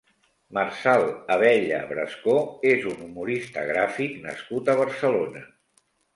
Marçal 0.57 1.03
Abella 1.35 1.81
Brescó 1.91 2.33
és 2.71 2.89
un 2.93 3.05
humorista 3.09 3.67
gràfic 3.69 4.19
nascut 4.27 4.75
a 4.75 4.79
Barcelona. 4.83 5.47